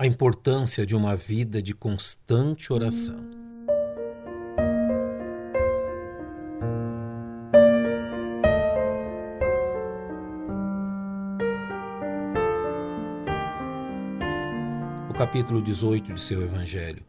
a 0.00 0.06
importância 0.06 0.86
de 0.86 0.96
uma 0.96 1.14
vida 1.14 1.62
de 1.62 1.74
constante 1.74 2.72
oração. 2.72 3.22
No 15.06 15.12
capítulo 15.18 15.60
18 15.60 16.14
de 16.14 16.20
seu 16.22 16.40
Evangelho, 16.40 17.04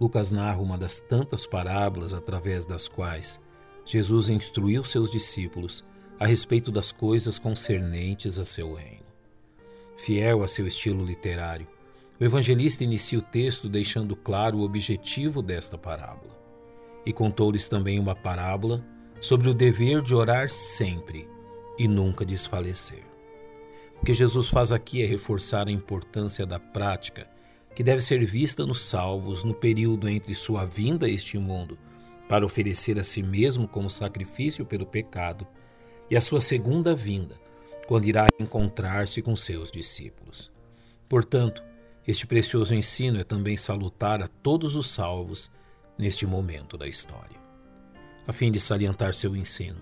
Lucas 0.00 0.30
narra 0.30 0.60
uma 0.60 0.78
das 0.78 1.00
tantas 1.00 1.44
parábolas 1.48 2.14
através 2.14 2.64
das 2.64 2.86
quais 2.86 3.40
Jesus 3.84 4.28
instruiu 4.28 4.84
seus 4.84 5.10
discípulos 5.10 5.84
a 6.16 6.26
respeito 6.26 6.70
das 6.70 6.92
coisas 6.92 7.40
concernentes 7.40 8.38
a 8.38 8.44
seu 8.44 8.74
reino. 8.74 9.02
Fiel 9.96 10.44
a 10.44 10.46
seu 10.46 10.64
estilo 10.68 11.04
literário, 11.04 11.66
o 12.20 12.24
evangelista 12.24 12.84
inicia 12.84 13.18
o 13.18 13.22
texto 13.22 13.66
deixando 13.66 14.14
claro 14.14 14.58
o 14.58 14.62
objetivo 14.62 15.40
desta 15.40 15.78
parábola. 15.78 16.38
E 17.06 17.14
contou-lhes 17.14 17.66
também 17.66 17.98
uma 17.98 18.14
parábola 18.14 18.84
sobre 19.22 19.48
o 19.48 19.54
dever 19.54 20.02
de 20.02 20.14
orar 20.14 20.50
sempre 20.50 21.26
e 21.78 21.88
nunca 21.88 22.22
desfalecer. 22.22 23.02
O 24.02 24.04
que 24.04 24.12
Jesus 24.12 24.48
faz 24.48 24.70
aqui 24.70 25.02
é 25.02 25.06
reforçar 25.06 25.66
a 25.66 25.72
importância 25.72 26.44
da 26.44 26.60
prática 26.60 27.26
que 27.74 27.82
deve 27.82 28.02
ser 28.02 28.22
vista 28.26 28.66
nos 28.66 28.82
salvos 28.82 29.42
no 29.42 29.54
período 29.54 30.06
entre 30.06 30.34
sua 30.34 30.66
vinda 30.66 31.06
a 31.06 31.08
este 31.08 31.38
mundo 31.38 31.78
para 32.28 32.44
oferecer 32.44 32.98
a 32.98 33.04
si 33.04 33.22
mesmo 33.22 33.66
como 33.66 33.88
sacrifício 33.88 34.66
pelo 34.66 34.84
pecado 34.84 35.46
e 36.10 36.16
a 36.16 36.20
sua 36.20 36.40
segunda 36.40 36.94
vinda, 36.94 37.36
quando 37.86 38.04
irá 38.04 38.26
encontrar-se 38.38 39.22
com 39.22 39.34
seus 39.34 39.70
discípulos. 39.70 40.50
Portanto, 41.08 41.69
este 42.06 42.26
precioso 42.26 42.74
ensino 42.74 43.20
é 43.20 43.24
também 43.24 43.56
salutar 43.56 44.22
a 44.22 44.28
todos 44.28 44.74
os 44.74 44.88
salvos 44.88 45.50
neste 45.98 46.26
momento 46.26 46.78
da 46.78 46.88
história. 46.88 47.38
A 48.26 48.32
fim 48.32 48.50
de 48.50 48.58
salientar 48.58 49.12
seu 49.12 49.36
ensino, 49.36 49.78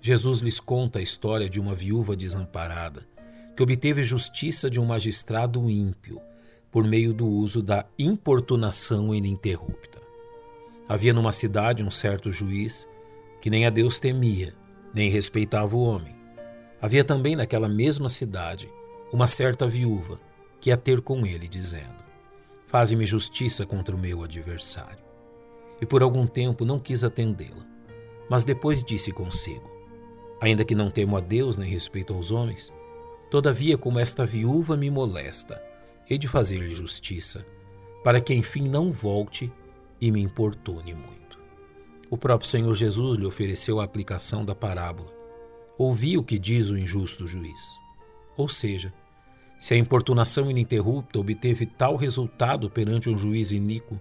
Jesus 0.00 0.38
lhes 0.38 0.60
conta 0.60 1.00
a 1.00 1.02
história 1.02 1.48
de 1.48 1.58
uma 1.58 1.74
viúva 1.74 2.16
desamparada 2.16 3.06
que 3.56 3.62
obteve 3.62 4.04
justiça 4.04 4.70
de 4.70 4.78
um 4.78 4.84
magistrado 4.84 5.68
ímpio 5.68 6.20
por 6.70 6.84
meio 6.84 7.12
do 7.12 7.26
uso 7.26 7.60
da 7.60 7.84
importunação 7.98 9.12
ininterrupta. 9.12 9.98
Havia 10.88 11.12
numa 11.12 11.32
cidade 11.32 11.82
um 11.82 11.90
certo 11.90 12.30
juiz 12.30 12.88
que 13.40 13.50
nem 13.50 13.66
a 13.66 13.70
Deus 13.70 13.98
temia, 13.98 14.54
nem 14.94 15.10
respeitava 15.10 15.76
o 15.76 15.82
homem. 15.82 16.16
Havia 16.80 17.02
também 17.02 17.34
naquela 17.34 17.68
mesma 17.68 18.08
cidade 18.08 18.70
uma 19.12 19.26
certa 19.26 19.66
viúva 19.66 20.20
que 20.60 20.70
ia 20.70 20.76
ter 20.76 21.00
com 21.00 21.26
ele, 21.26 21.48
dizendo: 21.48 22.04
Faze-me 22.66 23.06
justiça 23.06 23.64
contra 23.64 23.94
o 23.94 23.98
meu 23.98 24.22
adversário. 24.22 24.98
E 25.80 25.86
por 25.86 26.02
algum 26.02 26.26
tempo 26.26 26.64
não 26.64 26.78
quis 26.78 27.04
atendê-la, 27.04 27.66
mas 28.28 28.44
depois 28.44 28.84
disse 28.84 29.12
consigo: 29.12 29.70
Ainda 30.40 30.64
que 30.64 30.74
não 30.74 30.90
temo 30.90 31.16
a 31.16 31.20
Deus 31.20 31.56
nem 31.56 31.70
respeito 31.70 32.12
aos 32.12 32.30
homens, 32.30 32.72
todavia, 33.30 33.78
como 33.78 33.98
esta 33.98 34.26
viúva 34.26 34.76
me 34.76 34.90
molesta, 34.90 35.62
hei 36.08 36.18
de 36.18 36.28
fazer-lhe 36.28 36.74
justiça, 36.74 37.46
para 38.02 38.20
que 38.20 38.34
enfim 38.34 38.68
não 38.68 38.92
volte 38.92 39.52
e 40.00 40.10
me 40.10 40.20
importune 40.20 40.94
muito. 40.94 41.38
O 42.10 42.16
próprio 42.16 42.48
Senhor 42.48 42.72
Jesus 42.72 43.18
lhe 43.18 43.26
ofereceu 43.26 43.80
a 43.80 43.84
aplicação 43.84 44.44
da 44.44 44.54
parábola. 44.54 45.12
Ouvi 45.76 46.16
o 46.16 46.22
que 46.22 46.38
diz 46.38 46.70
o 46.70 46.78
injusto 46.78 47.28
juiz. 47.28 47.78
Ou 48.36 48.48
seja, 48.48 48.92
se 49.58 49.74
a 49.74 49.76
importunação 49.76 50.50
ininterrupta 50.50 51.18
obteve 51.18 51.66
tal 51.66 51.96
resultado 51.96 52.70
perante 52.70 53.10
um 53.10 53.18
juiz 53.18 53.50
iníquo, 53.50 54.00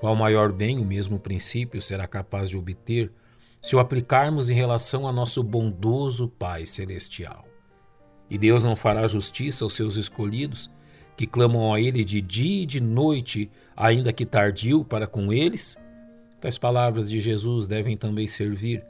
qual 0.00 0.16
maior 0.16 0.52
bem 0.52 0.78
o 0.78 0.84
mesmo 0.84 1.20
princípio 1.20 1.80
será 1.80 2.08
capaz 2.08 2.48
de 2.48 2.56
obter 2.56 3.12
se 3.60 3.76
o 3.76 3.78
aplicarmos 3.78 4.50
em 4.50 4.54
relação 4.54 5.06
a 5.06 5.12
nosso 5.12 5.42
bondoso 5.42 6.26
Pai 6.26 6.66
Celestial? 6.66 7.46
E 8.28 8.36
Deus 8.36 8.64
não 8.64 8.74
fará 8.74 9.06
justiça 9.06 9.64
aos 9.64 9.74
seus 9.74 9.96
escolhidos, 9.96 10.70
que 11.16 11.26
clamam 11.26 11.72
a 11.72 11.80
Ele 11.80 12.02
de 12.02 12.20
dia 12.20 12.62
e 12.62 12.66
de 12.66 12.80
noite, 12.80 13.50
ainda 13.76 14.12
que 14.12 14.24
tardio 14.24 14.84
para 14.84 15.06
com 15.06 15.32
eles? 15.32 15.76
Tais 16.40 16.56
palavras 16.56 17.10
de 17.10 17.20
Jesus 17.20 17.66
devem 17.68 17.96
também 17.96 18.26
servir 18.26 18.82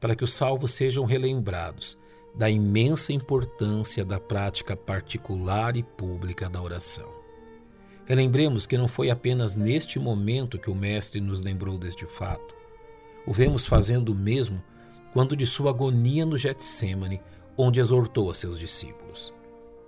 para 0.00 0.16
que 0.16 0.24
os 0.24 0.32
salvos 0.32 0.72
sejam 0.72 1.04
relembrados 1.04 1.98
da 2.34 2.50
imensa 2.50 3.12
importância 3.12 4.04
da 4.04 4.18
prática 4.18 4.76
particular 4.76 5.76
e 5.76 5.82
pública 5.82 6.48
da 6.48 6.60
oração. 6.60 7.14
Relembremos 8.06 8.66
que 8.66 8.76
não 8.76 8.88
foi 8.88 9.08
apenas 9.08 9.54
neste 9.54 9.98
momento 9.98 10.58
que 10.58 10.70
o 10.70 10.74
Mestre 10.74 11.20
nos 11.20 11.40
lembrou 11.40 11.78
deste 11.78 12.06
fato. 12.06 12.54
O 13.26 13.32
vemos 13.32 13.66
fazendo 13.66 14.10
o 14.10 14.14
mesmo 14.14 14.62
quando 15.12 15.36
de 15.36 15.46
sua 15.46 15.70
agonia 15.70 16.26
no 16.26 16.36
Getsemane, 16.36 17.20
onde 17.56 17.80
exortou 17.80 18.30
a 18.30 18.34
seus 18.34 18.58
discípulos: 18.58 19.32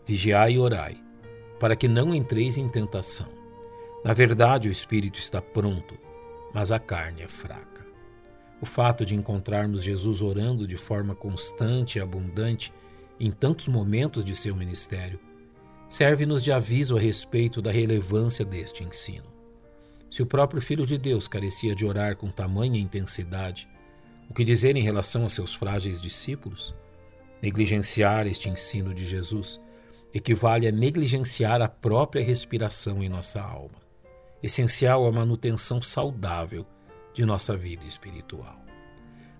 Vigiai 0.04 0.52
e 0.52 0.58
orai, 0.58 0.96
para 1.58 1.76
que 1.76 1.88
não 1.88 2.14
entreis 2.14 2.56
em 2.56 2.68
tentação. 2.68 3.28
Na 4.04 4.14
verdade, 4.14 4.68
o 4.68 4.72
espírito 4.72 5.18
está 5.18 5.42
pronto, 5.42 5.98
mas 6.54 6.70
a 6.70 6.78
carne 6.78 7.22
é 7.22 7.28
fraca. 7.28 7.85
O 8.60 8.66
fato 8.66 9.04
de 9.04 9.14
encontrarmos 9.14 9.82
Jesus 9.82 10.22
orando 10.22 10.66
de 10.66 10.76
forma 10.76 11.14
constante 11.14 11.98
e 11.98 12.00
abundante 12.00 12.72
em 13.20 13.30
tantos 13.30 13.68
momentos 13.68 14.24
de 14.24 14.34
seu 14.34 14.54
ministério 14.56 15.20
serve-nos 15.88 16.42
de 16.42 16.50
aviso 16.50 16.96
a 16.96 17.00
respeito 17.00 17.62
da 17.62 17.70
relevância 17.70 18.44
deste 18.44 18.82
ensino. 18.82 19.26
Se 20.10 20.22
o 20.22 20.26
próprio 20.26 20.60
Filho 20.60 20.86
de 20.86 20.98
Deus 20.98 21.28
carecia 21.28 21.74
de 21.74 21.86
orar 21.86 22.16
com 22.16 22.28
tamanha 22.28 22.80
intensidade, 22.80 23.68
o 24.28 24.34
que 24.34 24.44
dizer 24.44 24.76
em 24.76 24.82
relação 24.82 25.24
a 25.24 25.28
seus 25.28 25.54
frágeis 25.54 26.00
discípulos? 26.00 26.74
Negligenciar 27.40 28.26
este 28.26 28.48
ensino 28.48 28.92
de 28.92 29.04
Jesus 29.04 29.60
equivale 30.12 30.66
a 30.66 30.72
negligenciar 30.72 31.60
a 31.60 31.68
própria 31.68 32.24
respiração 32.24 33.02
em 33.02 33.08
nossa 33.08 33.40
alma, 33.40 33.80
essencial 34.42 35.06
à 35.06 35.12
manutenção 35.12 35.80
saudável 35.80 36.66
de 37.16 37.24
nossa 37.24 37.56
vida 37.56 37.86
espiritual. 37.86 38.60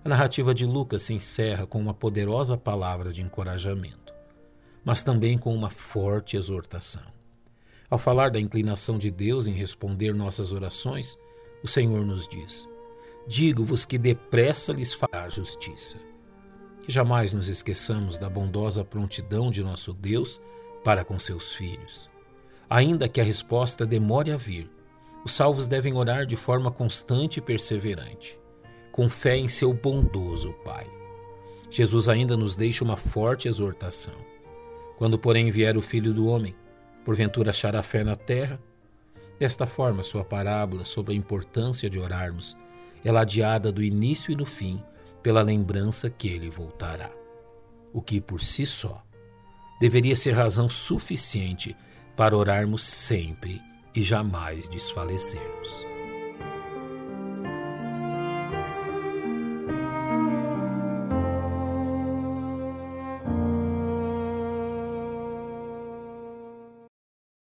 A 0.03 0.09
narrativa 0.09 0.51
de 0.51 0.65
Lucas 0.65 1.03
se 1.03 1.13
encerra 1.13 1.67
com 1.67 1.79
uma 1.79 1.93
poderosa 1.93 2.57
palavra 2.57 3.13
de 3.13 3.21
encorajamento, 3.21 4.15
mas 4.83 5.03
também 5.03 5.37
com 5.37 5.53
uma 5.53 5.69
forte 5.69 6.35
exortação. 6.35 7.05
Ao 7.87 7.99
falar 7.99 8.31
da 8.31 8.39
inclinação 8.39 8.97
de 8.97 9.11
Deus 9.11 9.45
em 9.45 9.51
responder 9.51 10.11
nossas 10.15 10.51
orações, 10.51 11.15
o 11.63 11.67
Senhor 11.67 12.03
nos 12.03 12.27
diz: 12.27 12.67
Digo-vos 13.27 13.85
que 13.85 13.99
depressa 13.99 14.73
lhes 14.73 14.91
fará 14.91 15.29
justiça. 15.29 15.97
Que 16.81 16.91
jamais 16.91 17.31
nos 17.31 17.47
esqueçamos 17.47 18.17
da 18.17 18.27
bondosa 18.27 18.83
prontidão 18.83 19.51
de 19.51 19.61
nosso 19.63 19.93
Deus 19.93 20.41
para 20.83 21.05
com 21.05 21.19
seus 21.19 21.53
filhos. 21.53 22.09
Ainda 22.67 23.07
que 23.07 23.21
a 23.21 23.23
resposta 23.23 23.85
demore 23.85 24.31
a 24.31 24.37
vir, 24.37 24.67
os 25.23 25.33
salvos 25.33 25.67
devem 25.67 25.93
orar 25.93 26.25
de 26.25 26.35
forma 26.35 26.71
constante 26.71 27.37
e 27.37 27.41
perseverante, 27.41 28.39
com 28.91 29.09
fé 29.09 29.37
em 29.37 29.47
seu 29.47 29.73
bondoso 29.73 30.53
Pai. 30.63 30.85
Jesus 31.69 32.07
ainda 32.07 32.37
nos 32.37 32.55
deixa 32.55 32.83
uma 32.83 32.97
forte 32.97 33.47
exortação. 33.47 34.15
Quando, 34.97 35.19
porém, 35.19 35.51
vier 35.51 35.77
o 35.77 35.81
Filho 35.81 36.13
do 36.13 36.27
Homem, 36.27 36.55
porventura 37.03 37.51
achará 37.51 37.83
fé 37.83 38.03
na 38.03 38.15
terra? 38.15 38.59
Desta 39.37 39.67
forma, 39.67 40.01
sua 40.01 40.23
parábola 40.23 40.85
sobre 40.85 41.13
a 41.13 41.17
importância 41.17 41.89
de 41.89 41.99
orarmos 41.99 42.57
é 43.03 43.11
ladeada 43.11 43.71
do 43.71 43.83
início 43.83 44.31
e 44.31 44.35
no 44.35 44.45
fim 44.45 44.83
pela 45.21 45.41
lembrança 45.41 46.09
que 46.09 46.27
ele 46.27 46.49
voltará. 46.49 47.11
O 47.93 48.01
que, 48.01 48.19
por 48.19 48.41
si 48.41 48.65
só, 48.65 49.03
deveria 49.79 50.15
ser 50.15 50.31
razão 50.31 50.67
suficiente 50.67 51.75
para 52.15 52.35
orarmos 52.35 52.83
sempre 52.83 53.61
e 53.97 54.03
jamais 54.03 54.69
desfalecermos. 54.69 55.96